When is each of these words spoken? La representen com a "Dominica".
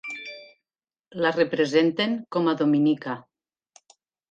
La 1.25 1.33
representen 1.35 2.17
com 2.37 2.51
a 2.51 2.57
"Dominica". 2.65 3.21